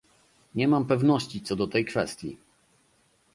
Nie 0.55 0.67
mam 0.67 0.85
pewności 0.85 1.41
co 1.41 1.55
do 1.55 1.67
tej 1.67 1.85
kwestii 1.85 2.37